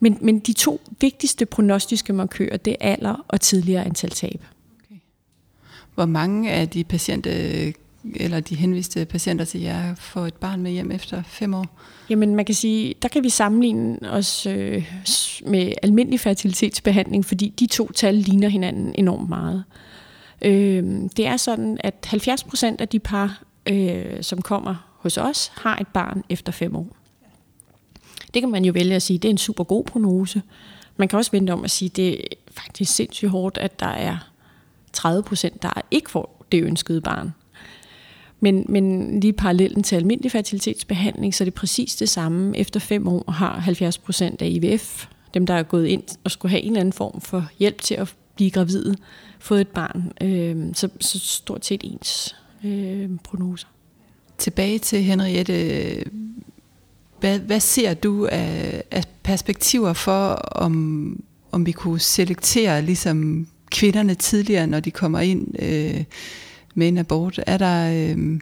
men, 0.00 0.18
men 0.20 0.38
de 0.38 0.52
to 0.52 0.80
vigtigste 1.00 1.46
prognostiske 1.46 2.12
markører, 2.12 2.56
det 2.56 2.76
er 2.80 2.92
alder 2.92 3.24
og 3.28 3.40
tidligere 3.40 3.84
antal 3.84 4.10
tab. 4.10 4.44
Okay. 4.84 5.00
Hvor 5.94 6.06
mange 6.06 6.50
af 6.50 6.68
de 6.68 6.84
patienter 6.84 7.66
øh, 7.66 7.72
eller 8.16 8.40
de 8.40 8.54
henviste 8.54 9.04
patienter 9.04 9.44
til 9.44 9.60
jer 9.60 9.94
får 9.94 10.26
et 10.26 10.34
barn 10.34 10.62
med 10.62 10.70
hjem 10.70 10.90
efter 10.90 11.22
fem 11.22 11.54
år? 11.54 11.66
Jamen 12.10 12.34
man 12.34 12.44
kan 12.44 12.54
sige, 12.54 12.94
der 13.02 13.08
kan 13.08 13.24
vi 13.24 13.28
sammenligne 13.28 13.98
os 14.10 14.46
øh, 14.46 14.92
med 15.46 15.72
almindelig 15.82 16.20
fertilitetsbehandling, 16.20 17.24
fordi 17.24 17.54
de 17.58 17.66
to 17.66 17.92
tal 17.92 18.14
ligner 18.14 18.48
hinanden 18.48 18.94
enormt 18.98 19.28
meget. 19.28 19.64
Øh, 20.42 20.84
det 21.16 21.26
er 21.26 21.36
sådan, 21.36 21.78
at 21.80 21.94
70 22.06 22.44
procent 22.44 22.80
af 22.80 22.88
de 22.88 22.98
par, 22.98 23.42
øh, 23.66 24.22
som 24.22 24.42
kommer 24.42 24.92
hos 24.98 25.18
os, 25.18 25.52
har 25.54 25.78
et 25.78 25.88
barn 25.88 26.24
efter 26.28 26.52
fem 26.52 26.76
år. 26.76 26.96
Det 28.34 28.42
kan 28.42 28.50
man 28.50 28.64
jo 28.64 28.72
vælge 28.72 28.94
at 28.94 29.02
sige, 29.02 29.18
det 29.18 29.28
er 29.28 29.32
en 29.32 29.38
super 29.38 29.64
god 29.64 29.84
prognose. 29.84 30.42
Man 30.96 31.08
kan 31.08 31.16
også 31.16 31.30
vente 31.30 31.50
om 31.50 31.64
at 31.64 31.70
sige, 31.70 31.88
det 31.88 32.20
er 32.20 32.24
faktisk 32.50 32.94
sindssygt 32.94 33.30
hårdt, 33.30 33.58
at 33.58 33.80
der 33.80 33.86
er 33.86 34.32
30 34.92 35.22
procent, 35.22 35.62
der 35.62 35.82
ikke 35.90 36.10
får 36.10 36.44
det 36.52 36.62
ønskede 36.62 37.00
barn. 37.00 37.32
Men, 38.42 38.66
men 38.68 39.20
lige 39.20 39.32
parallellen 39.32 39.82
til 39.82 39.96
almindelig 39.96 40.32
fertilitetsbehandling, 40.32 41.34
så 41.34 41.44
er 41.44 41.46
det 41.46 41.54
præcis 41.54 41.96
det 41.96 42.08
samme. 42.08 42.58
Efter 42.58 42.80
fem 42.80 43.08
år 43.08 43.30
har 43.30 43.58
70 43.60 43.98
procent 43.98 44.42
af 44.42 44.46
IVF, 44.50 45.06
dem 45.34 45.46
der 45.46 45.54
er 45.54 45.62
gået 45.62 45.86
ind 45.86 46.02
og 46.24 46.30
skulle 46.30 46.50
have 46.50 46.62
en 46.62 46.68
eller 46.68 46.80
anden 46.80 46.92
form 46.92 47.20
for 47.20 47.48
hjælp 47.58 47.80
til 47.80 47.94
at 47.94 48.14
blive 48.36 48.50
gravide, 48.50 48.96
fået 49.38 49.60
et 49.60 49.68
barn. 49.68 50.12
Øh, 50.20 50.74
så, 50.74 50.88
så 51.00 51.18
stort 51.18 51.66
set 51.66 51.80
ens 51.84 52.36
øh, 52.64 53.10
prognoser. 53.24 53.68
Tilbage 54.38 54.78
til 54.78 55.02
Henriette. 55.02 56.04
Hvad, 57.20 57.38
hvad 57.38 57.60
ser 57.60 57.94
du 57.94 58.26
af, 58.32 58.82
af 58.90 59.04
perspektiver 59.22 59.92
for, 59.92 60.28
om, 60.34 61.24
om 61.52 61.66
vi 61.66 61.72
kunne 61.72 62.00
selektere 62.00 62.82
ligesom 62.82 63.46
kvinderne 63.70 64.14
tidligere, 64.14 64.66
når 64.66 64.80
de 64.80 64.90
kommer 64.90 65.20
ind 65.20 65.62
øh, 65.62 66.04
med 66.74 66.88
en 66.88 66.98
abort? 66.98 67.40
Er 67.46 67.56
der, 67.56 68.12
øh, 68.16 68.40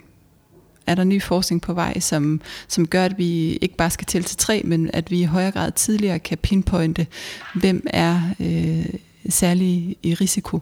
er 0.87 0.94
der 0.94 1.04
ny 1.04 1.22
forskning 1.22 1.62
på 1.62 1.75
vej, 1.75 2.00
som, 2.00 2.40
som 2.68 2.87
gør, 2.87 3.04
at 3.04 3.18
vi 3.18 3.52
ikke 3.52 3.76
bare 3.76 3.90
skal 3.90 4.06
tælle 4.06 4.25
til 4.25 4.37
tre, 4.37 4.62
men 4.64 4.90
at 4.92 5.10
vi 5.10 5.20
i 5.20 5.25
højere 5.25 5.50
grad 5.50 5.72
tidligere 5.72 6.18
kan 6.18 6.38
pinpointe, 6.38 7.06
hvem 7.54 7.87
er 7.87 8.20
øh, 8.40 8.87
særlig 9.28 9.96
i 10.02 10.14
risiko? 10.14 10.60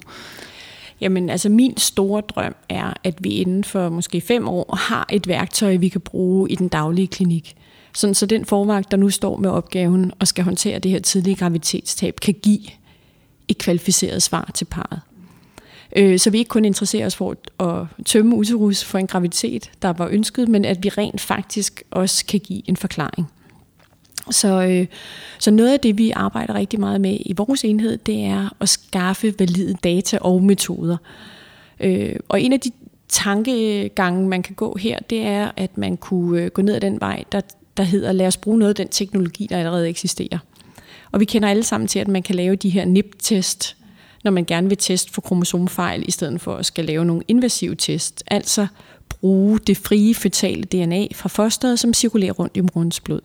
Jamen, 1.01 1.31
altså 1.31 1.49
min 1.49 1.77
store 1.77 2.21
drøm 2.21 2.55
er, 2.69 2.93
at 3.05 3.15
vi 3.25 3.31
inden 3.31 3.65
for 3.65 3.89
måske 3.89 4.21
fem 4.21 4.49
år 4.49 4.77
har 4.77 5.07
et 5.13 5.29
værktøj, 5.29 5.77
vi 5.77 5.89
kan 5.89 6.01
bruge 6.01 6.51
i 6.51 6.55
den 6.55 6.69
daglige 6.69 7.07
klinik. 7.07 7.55
Sådan, 7.95 8.15
så 8.15 8.27
den 8.27 8.45
forvagt, 8.45 8.91
der 8.91 8.97
nu 8.97 9.11
står 9.11 9.37
med 9.37 9.51
opgaven 9.51 10.13
og 10.19 10.29
skal 10.29 10.45
håndtere 10.45 10.79
det 10.79 10.91
her 10.91 11.01
tidlige 11.01 11.37
graviditetstab, 11.37 12.21
kan 12.23 12.35
give 12.43 12.61
et 13.49 13.59
kvalificeret 13.59 14.23
svar 14.23 14.51
til 14.55 14.65
parret. 14.65 15.01
Øh, 15.97 16.19
så 16.19 16.31
vi 16.31 16.39
ikke 16.39 16.49
kun 16.49 16.65
interesserer 16.65 17.07
os 17.07 17.17
for 17.17 17.37
at 17.61 17.87
tømme 18.05 18.37
uterus 18.37 18.85
for 18.85 18.99
en 18.99 19.07
graviditet, 19.07 19.71
der 19.83 19.93
var 19.93 20.09
ønsket, 20.11 20.49
men 20.49 20.65
at 20.65 20.85
vi 20.85 20.89
rent 20.89 21.21
faktisk 21.21 21.83
også 21.91 22.27
kan 22.27 22.41
give 22.41 22.63
en 22.69 22.77
forklaring. 22.77 23.31
Så, 24.31 24.63
øh, 24.63 24.87
så 25.39 25.51
noget 25.51 25.73
af 25.73 25.81
det, 25.81 25.99
vi 25.99 26.11
arbejder 26.11 26.55
rigtig 26.55 26.81
meget 26.81 27.01
med 27.01 27.19
i 27.21 27.33
vores 27.37 27.65
enhed, 27.65 27.99
det 27.99 28.25
er 28.25 28.57
at 28.61 28.69
skaffe 28.69 29.35
valide 29.39 29.75
data 29.85 30.19
og 30.21 30.43
metoder. 30.43 30.97
Øh, 31.81 32.17
og 32.29 32.41
en 32.41 32.53
af 32.53 32.61
de 32.61 32.71
tankegange, 33.09 34.29
man 34.29 34.43
kan 34.43 34.55
gå 34.55 34.77
her, 34.81 34.99
det 35.11 35.23
er, 35.23 35.51
at 35.57 35.79
man 35.79 35.97
kunne 35.97 36.43
øh, 36.43 36.51
gå 36.51 36.63
ned 36.63 36.75
ad 36.75 36.81
den 36.81 37.01
vej, 37.01 37.25
der, 37.33 37.41
der 37.77 37.83
hedder, 37.83 38.13
lad 38.13 38.27
os 38.27 38.37
bruge 38.37 38.59
noget 38.59 38.69
af 38.71 38.77
den 38.77 38.89
teknologi, 38.89 39.47
der 39.51 39.59
allerede 39.59 39.89
eksisterer. 39.89 40.39
Og 41.13 41.21
vi 41.21 41.25
kender 41.25 41.49
alle 41.49 41.63
sammen 41.63 41.89
til, 41.89 41.99
at 41.99 42.09
man 42.09 42.23
kan 42.23 42.35
lave 42.35 42.57
de 42.57 42.71
her 42.71 42.85
NIP-test, 42.85 43.77
når 44.25 44.31
man 44.31 44.45
gerne 44.45 44.69
vil 44.69 44.79
teste 44.79 45.13
for 45.13 45.21
kromosomfejl, 45.21 46.09
i 46.09 46.11
stedet 46.11 46.41
for 46.41 46.57
at 46.57 46.67
skal 46.67 46.85
lave 46.85 47.05
nogle 47.05 47.23
invasive 47.29 47.75
test. 47.75 48.25
Altså 48.27 48.67
bruge 49.09 49.59
det 49.59 49.77
frie 49.77 50.15
føtale 50.15 50.63
DNA 50.63 51.07
fra 51.15 51.29
fosteret, 51.29 51.79
som 51.79 51.95
cirkulerer 51.95 52.33
rundt 52.33 52.57
i 52.57 52.61
morens 52.61 53.01
blod. 53.01 53.21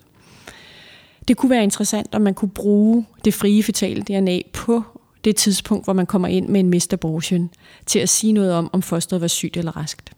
Det 1.27 1.37
kunne 1.37 1.49
være 1.49 1.63
interessant, 1.63 2.15
om 2.15 2.21
man 2.21 2.33
kunne 2.33 2.51
bruge 2.51 3.05
det 3.25 3.33
frie 3.33 3.63
fetale 3.63 4.01
DNA 4.01 4.39
på 4.53 4.83
det 5.23 5.35
tidspunkt, 5.35 5.85
hvor 5.85 5.93
man 5.93 6.05
kommer 6.05 6.27
ind 6.27 6.49
med 6.49 6.59
en 6.59 6.69
mistabortion, 6.69 7.49
til 7.85 7.99
at 7.99 8.09
sige 8.09 8.33
noget 8.33 8.53
om, 8.53 8.69
om 8.73 8.81
fosteret 8.81 9.21
var 9.21 9.27
sygt 9.27 9.57
eller 9.57 9.77
raskt. 9.77 10.11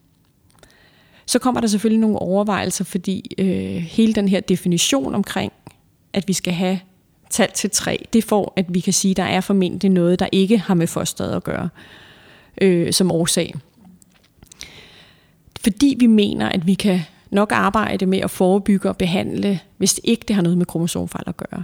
Så 1.25 1.39
kommer 1.39 1.62
der 1.62 1.67
selvfølgelig 1.67 2.00
nogle 2.00 2.20
overvejelser, 2.20 2.84
fordi 2.84 3.32
øh, 3.38 3.75
hele 3.75 4.13
den 4.13 4.27
her 4.27 4.39
definition 4.39 5.15
omkring, 5.15 5.53
at 6.13 6.27
vi 6.27 6.34
skal 6.34 6.53
have 6.53 6.79
tal 7.36 7.51
til 7.51 7.70
tre, 7.70 8.06
det 8.13 8.24
får, 8.24 8.54
at 8.56 8.65
vi 8.70 8.80
kan 8.80 8.94
sige, 8.94 9.12
at 9.12 9.18
der 9.18 9.24
er 9.24 9.42
formentlig 9.42 9.92
noget, 9.92 10.20
der 10.20 10.27
ikke 10.32 10.58
har 10.58 10.74
med 10.74 10.88
fosteret 10.88 11.36
at 11.36 11.44
gøre 11.44 11.70
øh, 12.62 12.94
som 12.94 13.12
årsag. 13.12 13.54
Fordi 15.60 15.96
vi 16.00 16.08
mener, 16.08 16.50
at 16.50 16.68
vi 16.68 16.74
kan 16.74 17.01
nok 17.32 17.51
arbejde 17.51 18.06
med 18.06 18.20
at 18.20 18.32
forebygge 18.32 18.89
og 18.89 18.98
behandle, 18.98 19.60
hvis 19.77 20.00
ikke 20.04 20.25
det 20.27 20.36
har 20.36 20.44
noget 20.44 20.58
med 20.58 20.65
kromosomfejl 20.65 21.24
at 21.27 21.38
gøre. 21.38 21.63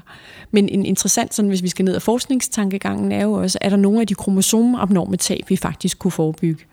Men 0.51 0.69
en 0.69 0.85
interessant, 0.85 1.33
sådan, 1.33 1.49
hvis 1.49 1.63
vi 1.63 1.69
skal 1.69 1.85
ned 1.85 1.95
ad 1.95 1.99
forskningstankegangen, 1.99 3.11
er 3.11 3.23
jo 3.23 3.33
også, 3.33 3.57
er 3.61 3.69
der 3.69 3.77
nogle 3.77 4.01
af 4.01 4.07
de 4.07 4.15
kromosomabnorme 4.15 5.17
tab, 5.17 5.49
vi 5.49 5.55
faktisk 5.55 5.99
kunne 5.99 6.11
forebygge? 6.11 6.65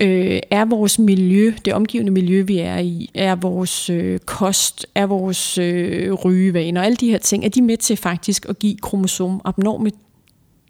Øh, 0.00 0.40
er 0.50 0.64
vores 0.64 0.98
miljø, 0.98 1.52
det 1.64 1.74
omgivende 1.74 2.12
miljø, 2.12 2.42
vi 2.42 2.58
er 2.58 2.78
i, 2.78 3.10
er 3.14 3.34
vores 3.34 3.90
øh, 3.90 4.18
kost, 4.18 4.86
er 4.94 5.06
vores 5.06 5.58
øh, 5.58 6.12
rygevaner, 6.12 6.82
alle 6.82 6.96
de 6.96 7.10
her 7.10 7.18
ting, 7.18 7.44
er 7.44 7.48
de 7.48 7.62
med 7.62 7.76
til 7.76 7.96
faktisk 7.96 8.46
at 8.48 8.58
give 8.58 8.76
kromosomabnorme 8.76 9.90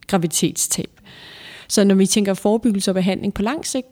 graviditetstab? 0.07 1.01
Så 1.69 1.85
når 1.85 1.95
vi 1.95 2.07
tænker 2.07 2.35
forebyggelse 2.35 2.91
og 2.91 2.95
behandling 2.95 3.35
på 3.35 3.43
lang 3.43 3.67
sigt, 3.67 3.87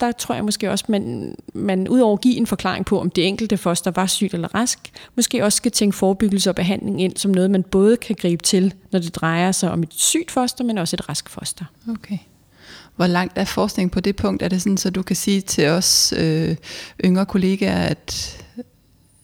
der 0.00 0.12
tror 0.12 0.34
jeg 0.34 0.44
måske 0.44 0.70
også, 0.70 0.84
man, 0.88 1.34
man 1.54 1.88
udover 1.88 2.16
at 2.16 2.20
give 2.20 2.36
en 2.36 2.46
forklaring 2.46 2.84
på, 2.84 3.00
om 3.00 3.10
det 3.10 3.26
enkelte 3.26 3.56
foster 3.56 3.90
var 3.90 4.06
sygt 4.06 4.34
eller 4.34 4.54
rask, 4.54 4.78
måske 5.16 5.44
også 5.44 5.56
skal 5.56 5.72
tænke 5.72 5.96
forebyggelse 5.96 6.50
og 6.50 6.54
behandling 6.54 7.02
ind 7.02 7.16
som 7.16 7.30
noget, 7.30 7.50
man 7.50 7.62
både 7.62 7.96
kan 7.96 8.16
gribe 8.16 8.42
til, 8.42 8.74
når 8.92 8.98
det 8.98 9.14
drejer 9.14 9.52
sig 9.52 9.70
om 9.70 9.82
et 9.82 9.94
sygt 9.94 10.30
foster, 10.30 10.64
men 10.64 10.78
også 10.78 10.96
et 10.96 11.08
rask 11.08 11.28
foster. 11.28 11.64
Okay. 11.90 12.18
Hvor 12.96 13.06
langt 13.06 13.38
er 13.38 13.44
forskning 13.44 13.90
på 13.90 14.00
det 14.00 14.16
punkt? 14.16 14.42
Er 14.42 14.48
det 14.48 14.62
sådan, 14.62 14.76
så 14.76 14.90
du 14.90 15.02
kan 15.02 15.16
sige 15.16 15.40
til 15.40 15.68
os 15.68 16.14
øh, 16.16 16.56
yngre 17.04 17.26
kollegaer, 17.26 17.82
at, 17.82 18.38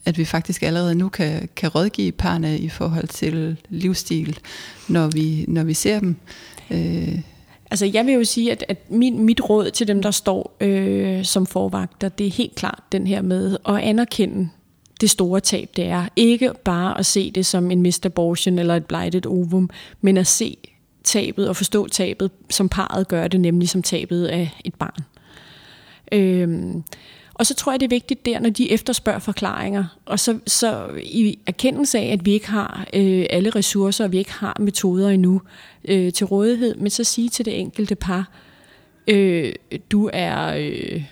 at 0.05 0.19
vi 0.19 0.25
faktisk 0.25 0.63
allerede 0.63 0.95
nu 0.95 1.09
kan, 1.09 1.49
kan 1.57 1.69
rådgive 1.69 2.13
parne 2.13 2.59
i 2.59 2.69
forhold 2.69 3.09
til 3.09 3.57
livsstil, 3.69 4.39
når 4.89 5.09
vi, 5.09 5.45
når 5.49 5.65
vi 5.65 5.75
ser 5.75 6.01
dem? 6.01 6.17
Øh, 6.71 7.19
Altså 7.71 7.87
jeg 7.87 8.07
vil 8.07 8.15
jo 8.15 8.25
sige, 8.25 8.53
at, 8.53 8.65
at 8.69 8.91
min, 8.91 9.23
mit 9.23 9.41
råd 9.51 9.71
til 9.71 9.89
dem, 9.89 10.03
der 10.03 10.11
står 10.11 10.57
øh, 10.61 11.25
som 11.25 11.47
forvagter, 11.47 12.09
det 12.09 12.27
er 12.27 12.31
helt 12.31 12.55
klart 12.55 12.83
den 12.93 13.07
her 13.07 13.23
med 13.23 13.57
at 13.69 13.77
anerkende 13.77 14.49
det 15.01 15.11
store 15.11 15.41
tab, 15.41 15.69
det 15.77 15.85
er. 15.85 16.09
Ikke 16.17 16.51
bare 16.65 16.99
at 16.99 17.07
se 17.07 17.31
det 17.31 17.47
som 17.47 17.71
en 17.71 17.83
missed 17.83 18.07
abortion 18.07 18.59
eller 18.59 18.77
et 18.77 18.85
blighted 18.85 19.27
ovum, 19.27 19.71
men 20.01 20.17
at 20.17 20.27
se 20.27 20.57
tabet 21.09 21.49
og 21.49 21.57
forstå 21.57 21.89
tabet, 21.89 22.31
som 22.51 22.69
parret 22.69 23.09
gør 23.09 23.29
det, 23.29 23.41
nemlig 23.41 23.69
som 23.69 23.83
tabet 23.83 24.27
af 24.27 24.61
et 24.65 24.75
barn. 24.75 25.05
Øhm, 26.13 26.83
og 27.35 27.47
så 27.47 27.55
tror 27.55 27.73
jeg, 27.73 27.81
det 27.81 27.87
er 27.87 27.97
vigtigt 27.97 28.27
der, 28.27 28.41
når 28.41 28.51
de 28.51 28.73
efterspørger 28.73 29.19
forklaringer, 29.19 29.85
og 30.07 30.21
så, 30.21 30.39
så 30.47 30.89
i 31.03 31.39
erkendelse 31.47 31.99
af, 31.99 32.13
at 32.13 32.27
vi 32.27 32.33
ikke 32.33 32.51
har 32.51 32.87
øh, 32.95 33.27
alle 33.31 33.51
ressourcer, 33.51 34.05
og 34.05 34.13
vi 34.13 34.19
ikke 34.19 34.33
har 34.33 34.57
metoder 34.61 35.09
endnu 35.09 35.43
øh, 35.85 36.13
til 36.13 36.27
rådighed, 36.27 36.75
men 36.75 36.91
så 36.91 37.05
sige 37.05 37.29
til 37.29 37.45
det 37.45 37.61
enkelte 37.61 37.95
par, 37.95 38.31
øh, 39.07 39.53
du 39.91 40.11
er... 40.13 40.55
Øh, 40.57 41.05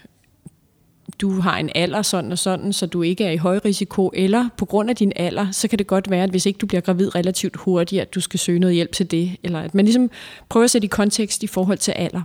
du 1.20 1.40
har 1.40 1.58
en 1.58 1.70
alder 1.75 2.02
sådan 2.02 2.32
og 2.32 2.38
sådan, 2.38 2.73
så 2.73 2.87
du 2.87 3.02
ikke 3.02 3.25
er 3.25 3.30
i 3.30 3.37
høj 3.37 3.61
risiko, 3.64 4.11
eller 4.14 4.49
på 4.56 4.64
grund 4.64 4.90
af 4.90 4.96
din 4.96 5.12
alder, 5.16 5.50
så 5.50 5.68
kan 5.68 5.78
det 5.78 5.87
godt 5.87 6.11
være, 6.11 6.25
at 6.25 6.30
hvis 6.30 6.46
ikke 6.46 6.58
du 6.58 6.66
bliver 6.66 6.80
gravid 6.80 7.14
relativt 7.14 7.56
hurtigt, 7.56 8.02
at 8.02 8.14
du 8.14 8.20
skal 8.20 8.40
søge 8.40 8.58
noget 8.58 8.75
hjælp 8.75 8.92
til 8.92 9.11
det, 9.11 9.37
eller 9.42 9.61
at 9.61 9.75
man 9.75 9.85
ligesom 9.85 10.11
prøver 10.49 10.64
at 10.64 10.70
sætte 10.70 10.85
i 10.85 10.88
kontekst 10.88 11.42
i 11.42 11.46
forhold 11.46 11.78
til 11.78 11.92
alder. 11.92 12.23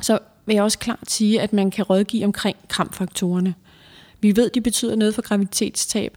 Så 0.00 0.18
vil 0.46 0.54
jeg 0.54 0.62
også 0.62 0.78
klart 0.78 1.10
sige, 1.10 1.40
at 1.40 1.52
man 1.52 1.70
kan 1.70 1.84
rådgive 1.84 2.24
omkring 2.24 2.56
kramfaktorerne. 2.68 3.54
Vi 4.20 4.36
ved, 4.36 4.50
de 4.50 4.60
betyder 4.60 4.96
noget 4.96 5.14
for 5.14 5.22
graviditetstab, 5.22 6.16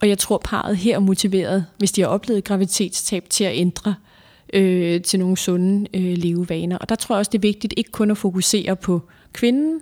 og 0.00 0.08
jeg 0.08 0.18
tror, 0.18 0.40
parret 0.44 0.76
her 0.76 0.94
er 0.94 1.00
motiveret, 1.00 1.66
hvis 1.78 1.92
de 1.92 2.00
har 2.00 2.08
oplevet 2.08 2.44
graviditetstab, 2.44 3.28
til 3.30 3.44
at 3.44 3.56
ændre 3.56 3.94
øh, 4.52 5.02
til 5.02 5.20
nogle 5.20 5.36
sunde 5.36 5.88
øh, 5.94 6.16
levevaner. 6.16 6.78
Og 6.78 6.88
der 6.88 6.94
tror 6.94 7.14
jeg 7.14 7.18
også, 7.18 7.30
det 7.30 7.38
er 7.38 7.42
vigtigt 7.42 7.74
ikke 7.76 7.90
kun 7.90 8.10
at 8.10 8.18
fokusere 8.18 8.76
på 8.76 9.02
kvinden, 9.32 9.80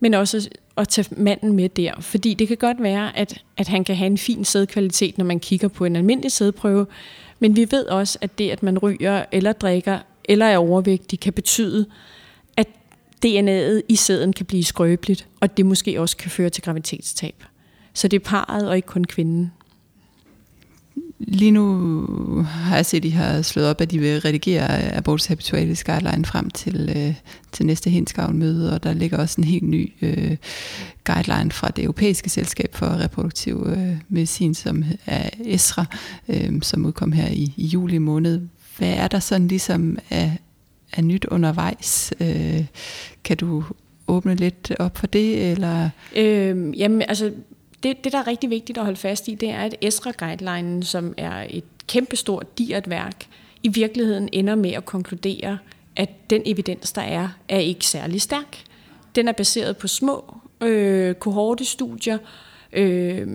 men 0.00 0.14
også 0.14 0.48
at 0.76 0.88
tage 0.88 1.14
manden 1.16 1.52
med 1.52 1.68
der. 1.68 2.00
Fordi 2.00 2.34
det 2.34 2.48
kan 2.48 2.56
godt 2.56 2.82
være, 2.82 3.16
at, 3.18 3.42
at 3.56 3.68
han 3.68 3.84
kan 3.84 3.96
have 3.96 4.06
en 4.06 4.18
fin 4.18 4.44
sædkvalitet, 4.44 5.18
når 5.18 5.24
man 5.24 5.40
kigger 5.40 5.68
på 5.68 5.84
en 5.84 5.96
almindelig 5.96 6.32
sædprøve, 6.32 6.86
men 7.38 7.56
vi 7.56 7.66
ved 7.70 7.86
også, 7.86 8.18
at 8.20 8.38
det, 8.38 8.50
at 8.50 8.62
man 8.62 8.78
ryger 8.78 9.24
eller 9.32 9.52
drikker 9.52 9.98
eller 10.24 10.46
er 10.46 10.58
overvægtig, 10.58 11.20
kan 11.20 11.32
betyde, 11.32 11.86
at 12.56 12.68
DNA'et 13.26 13.82
i 13.88 13.96
sæden 13.96 14.32
kan 14.32 14.46
blive 14.46 14.64
skrøbeligt, 14.64 15.28
og 15.40 15.56
det 15.56 15.66
måske 15.66 16.00
også 16.00 16.16
kan 16.16 16.30
føre 16.30 16.50
til 16.50 16.62
graviditetstab. 16.62 17.44
Så 17.94 18.08
det 18.08 18.16
er 18.16 18.24
parret 18.24 18.68
og 18.68 18.76
ikke 18.76 18.86
kun 18.86 19.04
kvinden. 19.04 19.52
Lige 21.20 21.50
nu 21.50 22.42
har 22.42 22.76
jeg 22.76 22.86
set, 22.86 22.96
at 22.96 23.02
de 23.02 23.12
har 23.12 23.42
slået 23.42 23.68
op, 23.68 23.80
at 23.80 23.90
de 23.90 23.98
vil 23.98 24.20
redigere 24.20 24.92
Abortus 24.92 25.26
Habitualis 25.26 25.84
Guideline 25.84 26.24
frem 26.24 26.50
til, 26.50 26.92
øh, 26.96 27.14
til 27.52 27.66
næste 27.66 27.90
henskavnmøde, 27.90 28.74
og 28.74 28.82
der 28.82 28.92
ligger 28.92 29.18
også 29.18 29.40
en 29.40 29.44
helt 29.44 29.62
ny 29.68 29.92
øh, 30.02 30.36
guideline 31.04 31.50
fra 31.50 31.68
det 31.68 31.84
europæiske 31.84 32.30
selskab 32.30 32.74
for 32.74 33.00
reproduktiv 33.00 33.66
øh, 33.66 33.96
medicin, 34.08 34.54
som 34.54 34.84
er 35.06 35.30
ESRA, 35.44 35.84
øh, 36.28 36.62
som 36.62 36.86
udkom 36.86 37.12
her 37.12 37.28
i, 37.28 37.52
i 37.56 37.66
juli 37.66 37.98
måned. 37.98 38.40
Hvad 38.78 38.92
er 38.92 39.08
der 39.08 39.18
sådan 39.18 39.48
ligesom 39.48 39.98
af, 40.10 40.38
af 40.92 41.04
nyt 41.04 41.24
undervejs. 41.24 42.12
Øh, 42.20 42.64
kan 43.24 43.36
du 43.36 43.64
åbne 44.08 44.34
lidt 44.34 44.72
op 44.78 44.98
for 44.98 45.06
det? 45.06 45.50
Eller? 45.50 45.90
Øhm, 46.16 46.72
jamen, 46.72 47.02
altså, 47.08 47.32
det, 47.82 48.04
det, 48.04 48.12
der 48.12 48.18
er 48.18 48.26
rigtig 48.26 48.50
vigtigt 48.50 48.78
at 48.78 48.84
holde 48.84 48.98
fast 48.98 49.28
i, 49.28 49.34
det 49.34 49.50
er, 49.50 49.58
at 49.58 49.76
ESRA-guidelinen, 49.82 50.82
som 50.82 51.14
er 51.16 51.46
et 51.50 51.64
kæmpestort, 51.86 52.58
dirt 52.58 52.90
værk, 52.90 53.26
i 53.62 53.68
virkeligheden 53.68 54.28
ender 54.32 54.54
med 54.54 54.70
at 54.70 54.84
konkludere, 54.84 55.58
at 55.96 56.30
den 56.30 56.42
evidens, 56.44 56.92
der 56.92 57.02
er, 57.02 57.28
er 57.48 57.58
ikke 57.58 57.86
særlig 57.86 58.22
stærk. 58.22 58.58
Den 59.14 59.28
er 59.28 59.32
baseret 59.32 59.76
på 59.76 59.88
små 59.88 60.34
øh, 60.60 61.14
kohortestudier. 61.14 62.18
Øh, 62.72 63.26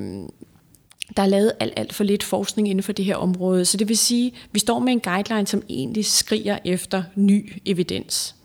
der 1.17 1.23
er 1.23 1.27
lavet 1.27 1.51
alt, 1.59 1.73
alt 1.75 1.93
for 1.93 2.03
lidt 2.03 2.23
forskning 2.23 2.69
inden 2.69 2.83
for 2.83 2.91
det 2.91 3.05
her 3.05 3.15
område. 3.15 3.65
Så 3.65 3.77
det 3.77 3.89
vil 3.89 3.97
sige, 3.97 4.27
at 4.27 4.49
vi 4.51 4.59
står 4.59 4.79
med 4.79 4.93
en 4.93 4.99
guideline, 4.99 5.47
som 5.47 5.63
egentlig 5.69 6.05
skriger 6.05 6.57
efter 6.65 7.03
ny 7.15 7.53
evidens. 7.65 8.35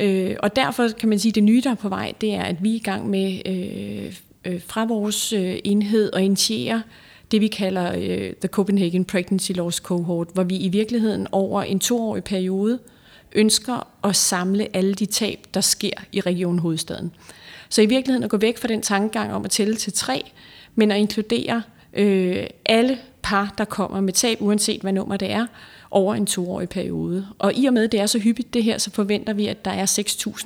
Øh, 0.00 0.36
og 0.42 0.56
derfor 0.56 0.88
kan 0.88 1.08
man 1.08 1.18
sige, 1.18 1.30
at 1.30 1.34
det 1.34 1.42
nye, 1.42 1.60
der 1.64 1.70
er 1.70 1.74
på 1.74 1.88
vej, 1.88 2.12
det 2.20 2.34
er, 2.34 2.42
at 2.42 2.64
vi 2.64 2.70
er 2.70 2.76
i 2.76 2.78
gang 2.78 3.10
med 3.10 3.40
øh, 3.46 4.16
øh, 4.44 4.60
fra 4.66 4.84
vores 4.84 5.32
øh, 5.32 5.58
enhed 5.64 6.12
og 6.12 6.22
initiere 6.22 6.82
det, 7.30 7.40
vi 7.40 7.48
kalder 7.48 7.92
øh, 7.96 8.32
The 8.40 8.48
Copenhagen 8.48 9.04
Pregnancy 9.04 9.52
Loss 9.52 9.76
Cohort, 9.76 10.28
hvor 10.34 10.42
vi 10.42 10.56
i 10.56 10.68
virkeligheden 10.68 11.26
over 11.32 11.62
en 11.62 11.80
toårig 11.80 12.24
periode 12.24 12.78
ønsker 13.32 13.86
at 14.04 14.16
samle 14.16 14.76
alle 14.76 14.94
de 14.94 15.06
tab, 15.06 15.38
der 15.54 15.60
sker 15.60 15.90
i 16.12 16.20
Region 16.20 16.58
Hovedstaden. 16.58 17.12
Så 17.68 17.82
i 17.82 17.86
virkeligheden 17.86 18.24
at 18.24 18.30
gå 18.30 18.36
væk 18.36 18.58
fra 18.58 18.68
den 18.68 18.82
tankegang 18.82 19.32
om 19.32 19.44
at 19.44 19.50
tælle 19.50 19.76
til 19.76 19.92
tre, 19.92 20.30
men 20.74 20.90
at 20.90 20.98
inkludere 20.98 21.62
øh, 21.92 22.46
alle 22.64 22.98
par, 23.22 23.54
der 23.58 23.64
kommer 23.64 24.00
med 24.00 24.12
tab, 24.12 24.38
uanset 24.40 24.80
hvad 24.80 24.92
nummer 24.92 25.16
det 25.16 25.30
er, 25.30 25.46
over 25.90 26.14
en 26.14 26.26
toårig 26.26 26.68
periode. 26.68 27.26
Og 27.38 27.52
i 27.54 27.66
og 27.66 27.72
med, 27.72 27.84
at 27.84 27.92
det 27.92 28.00
er 28.00 28.06
så 28.06 28.18
hyppigt 28.18 28.54
det 28.54 28.64
her, 28.64 28.78
så 28.78 28.90
forventer 28.90 29.32
vi, 29.32 29.46
at 29.46 29.64
der 29.64 29.70
er 29.70 29.86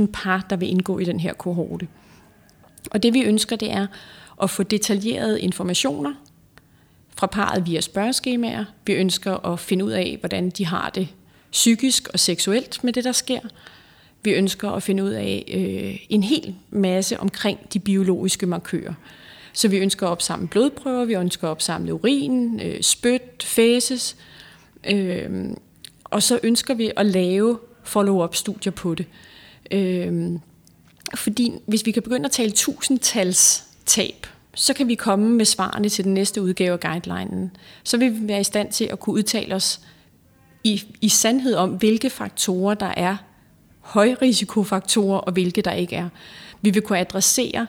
6.000 0.01 0.07
par, 0.13 0.47
der 0.51 0.57
vil 0.57 0.71
indgå 0.71 0.99
i 0.99 1.05
den 1.05 1.21
her 1.21 1.33
kohorte. 1.33 1.89
Og 2.91 3.03
det 3.03 3.15
vi 3.15 3.23
ønsker, 3.23 3.57
det 3.57 3.71
er 3.71 3.87
at 4.43 4.51
få 4.51 4.63
detaljerede 4.63 5.41
informationer 5.41 6.15
fra 7.17 7.27
parret 7.27 7.67
via 7.67 7.81
spørgeskemaer. 7.81 8.65
Vi 8.87 8.93
ønsker 8.93 9.47
at 9.47 9.61
finde 9.61 9.85
ud 9.85 9.91
af, 9.91 10.17
hvordan 10.21 10.51
de 10.51 10.67
har 10.67 10.91
det 10.91 11.09
psykisk 11.53 12.09
og 12.09 12.21
seksuelt 12.21 12.85
med 12.85 12.93
det, 12.93 13.05
der 13.05 13.13
sker. 13.13 13.41
Vi 14.23 14.31
ønsker 14.31 14.71
at 14.71 14.83
finde 14.83 15.05
ud 15.05 15.11
af 15.11 15.45
øh, 15.49 16.07
en 16.09 16.23
hel 16.23 16.55
masse 16.71 17.21
omkring 17.21 17.59
de 17.73 17.79
biologiske 17.79 18.47
markører. 18.47 18.95
Så 19.53 19.69
vi 19.69 19.77
ønsker 19.77 20.07
at 20.07 20.11
opsamle 20.11 20.49
blodprøver, 20.49 21.05
vi 21.05 21.15
ønsker 21.15 21.47
at 21.47 21.51
opsamle 21.51 21.95
urin, 21.95 22.61
øh, 22.61 22.83
spyt, 22.83 23.43
fæses, 23.43 24.17
øh, 24.91 25.51
og 26.05 26.23
så 26.23 26.41
ønsker 26.43 26.75
vi 26.75 26.91
at 26.97 27.07
lave 27.07 27.59
follow-up-studier 27.85 28.73
på 28.73 28.95
det. 28.95 29.07
Øh, 29.71 30.33
fordi 31.15 31.53
hvis 31.67 31.87
vi 31.87 31.91
kan 31.91 32.03
begynde 32.03 32.25
at 32.25 32.31
tale 32.33 32.51
tusindtals 32.51 33.65
tab, 33.87 34.27
så 34.55 34.75
kan 34.75 34.89
vi 34.89 34.95
komme 34.95 35.29
med 35.29 35.45
svarene 35.45 35.89
til 35.89 36.05
den 36.05 36.15
næste 36.15 36.43
udgave 36.43 36.73
af 36.73 36.81
guidelinen. 36.81 37.57
Så 37.85 37.97
vil 37.97 38.21
vi 38.21 38.29
være 38.29 38.41
i 38.41 38.45
stand 38.45 38.73
til 38.73 38.85
at 38.85 39.01
kunne 39.01 39.15
udtale 39.15 39.55
os 39.55 39.81
i, 40.65 40.83
i 41.01 41.09
sandhed 41.09 41.55
om, 41.55 41.71
hvilke 41.71 42.11
faktorer 42.11 42.75
der 42.75 42.93
er 42.97 43.17
højrisikofaktorer, 43.81 45.19
og 45.19 45.33
hvilke 45.33 45.63
der 45.63 45.73
ikke 45.73 45.97
er. 45.97 46.09
Vi 46.63 46.71
vil 46.71 46.83
kunne 46.83 46.99
adressere 46.99 47.67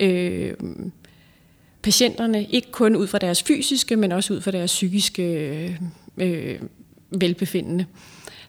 øh, 0.00 0.54
patienterne, 1.82 2.44
ikke 2.44 2.72
kun 2.72 2.96
ud 2.96 3.06
fra 3.06 3.18
deres 3.18 3.42
fysiske, 3.42 3.96
men 3.96 4.12
også 4.12 4.34
ud 4.34 4.40
fra 4.40 4.50
deres 4.50 4.72
psykiske 4.72 5.22
øh, 5.22 5.80
øh 6.16 6.60
velbefindende. 7.10 7.86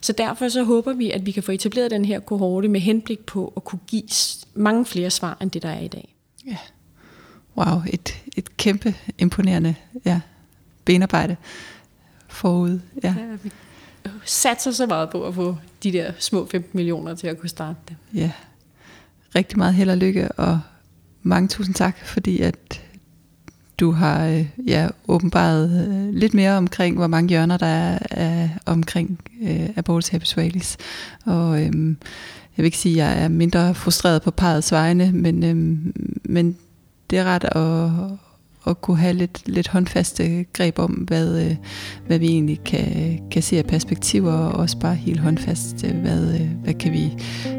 Så 0.02 0.12
derfor 0.12 0.48
så 0.48 0.64
håber 0.64 0.92
vi, 0.92 1.10
at 1.10 1.26
vi 1.26 1.30
kan 1.30 1.42
få 1.42 1.52
etableret 1.52 1.90
den 1.90 2.04
her 2.04 2.20
kohorte 2.20 2.68
med 2.68 2.80
henblik 2.80 3.20
på 3.26 3.52
at 3.56 3.64
kunne 3.64 3.80
give 3.86 4.08
mange 4.54 4.86
flere 4.86 5.10
svar, 5.10 5.36
end 5.40 5.50
det 5.50 5.62
der 5.62 5.68
er 5.68 5.80
i 5.80 5.88
dag. 5.88 6.14
Ja. 6.46 6.56
Wow, 7.56 7.82
et, 7.90 8.22
et 8.36 8.56
kæmpe 8.56 8.94
imponerende 9.18 9.74
ja, 10.04 10.20
benarbejde 10.84 11.36
forud. 12.28 12.80
Ja. 13.02 13.14
ja 13.18 13.36
vi 13.42 13.52
satser 14.24 14.70
så 14.70 14.86
meget 14.86 15.10
på 15.10 15.26
at 15.26 15.34
få 15.34 15.56
de 15.82 15.92
der 15.92 16.12
små 16.18 16.46
15 16.46 16.70
millioner 16.76 17.14
til 17.14 17.26
at 17.26 17.38
kunne 17.38 17.48
starte 17.48 17.78
det. 17.88 17.96
Ja, 18.14 18.30
rigtig 19.34 19.58
meget 19.58 19.74
held 19.74 19.90
og 19.90 19.96
lykke, 19.96 20.32
og 20.32 20.60
mange 21.22 21.48
tusind 21.48 21.74
tak, 21.74 22.06
fordi 22.06 22.40
at 22.40 22.82
du 23.82 23.90
har 23.90 24.26
øh, 24.26 24.46
ja, 24.66 24.88
åbenbaret 25.08 25.88
øh, 25.88 26.14
lidt 26.14 26.34
mere 26.34 26.56
omkring, 26.56 26.96
hvor 26.96 27.06
mange 27.06 27.28
hjørner 27.28 27.56
der 27.56 27.66
er, 27.66 27.98
er 28.10 28.48
omkring 28.66 29.20
øh, 29.42 29.68
abortus 29.76 30.08
habitualis. 30.08 30.76
Og 31.24 31.62
øhm, 31.62 31.96
jeg 32.56 32.62
vil 32.62 32.64
ikke 32.64 32.78
sige, 32.78 33.02
at 33.02 33.08
jeg 33.08 33.24
er 33.24 33.28
mindre 33.28 33.74
frustreret 33.74 34.22
på 34.22 34.30
parets 34.30 34.72
vegne, 34.72 35.12
men, 35.12 35.44
øhm, 35.44 35.92
men 36.24 36.56
det 37.10 37.18
er 37.18 37.24
ret 37.24 37.44
at, 37.44 37.90
at 38.66 38.80
kunne 38.80 38.96
have 38.96 39.12
lidt, 39.12 39.42
lidt 39.46 39.68
håndfaste 39.68 40.44
greb 40.52 40.78
om, 40.78 40.90
hvad, 40.90 41.44
øh, 41.44 41.56
hvad 42.06 42.18
vi 42.18 42.26
egentlig 42.26 42.60
kan, 42.64 43.18
kan 43.30 43.42
se 43.42 43.58
af 43.58 43.64
perspektiver, 43.64 44.32
og 44.32 44.52
også 44.52 44.78
bare 44.78 44.94
helt 44.94 45.20
håndfast, 45.20 45.84
øh, 45.84 46.00
hvad, 46.00 46.34
øh, 46.34 46.48
hvad 46.64 46.74
kan 46.74 46.92
vi 46.92 47.12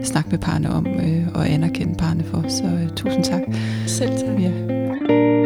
snakke 0.04 0.30
med 0.30 0.40
parne 0.40 0.70
om, 0.70 0.88
og 1.34 1.50
anerkende 1.50 1.96
parne 1.96 2.24
for. 2.24 2.46
Så 2.50 2.90
tusind 2.96 3.24
tak. 3.24 3.42
Selv 3.88 4.10
tak. 4.10 4.42
Ja. 4.42 5.43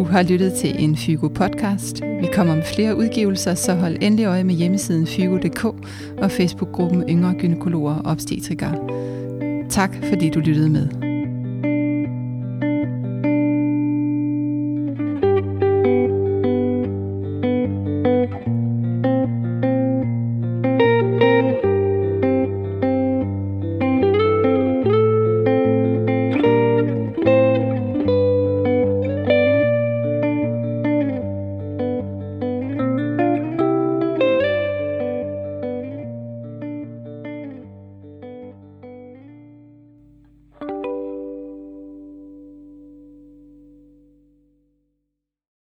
Du 0.00 0.04
har 0.04 0.22
lyttet 0.22 0.52
til 0.52 0.84
en 0.84 0.96
Fygo 0.96 1.28
podcast. 1.28 2.02
Vi 2.02 2.28
kommer 2.32 2.54
med 2.54 2.62
flere 2.62 2.96
udgivelser, 2.96 3.54
så 3.54 3.74
hold 3.74 3.96
endelig 4.00 4.26
øje 4.26 4.44
med 4.44 4.54
hjemmesiden 4.54 5.06
fygo.dk 5.06 5.64
og 6.18 6.30
Facebook-gruppen 6.30 7.02
Yngre 7.08 7.34
Gynekologer 7.34 7.94
og 7.94 8.10
Obstetrikere. 8.10 8.88
Tak 9.70 9.96
fordi 10.08 10.30
du 10.30 10.40
lyttede 10.40 10.70
med. 10.70 11.09